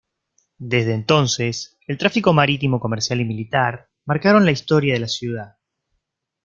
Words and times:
Desde 0.57 0.95
entonces, 0.95 1.77
el 1.85 1.99
tráfico 1.99 2.33
marítimo 2.33 2.79
comercial 2.79 3.21
y 3.21 3.25
militar 3.25 3.91
marcaron 4.05 4.45
la 4.45 4.51
historia 4.51 4.95
de 4.95 4.99
la 5.01 5.07
ciudad. 5.07 5.57